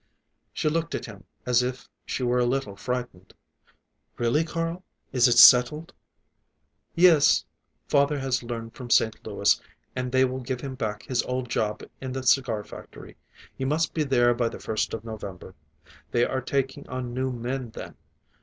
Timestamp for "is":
5.11-5.27